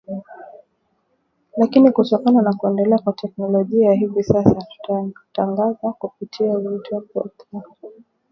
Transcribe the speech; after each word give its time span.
Lakini 1.57 1.91
kutokana 1.91 2.41
na 2.41 2.53
kuendelea 2.53 2.97
kwa 2.99 3.13
teknolojia 3.13 3.91
hivi 3.93 4.23
sasa 4.23 4.65
tunatangaza 4.81 5.93
kupitia 5.99 6.45
pia 6.47 6.53
kwenye 6.53 6.69
mitambo 6.77 7.07
ya 7.07 7.21
masafa 7.23 7.47
ya 7.57 7.61
kati 7.61 7.99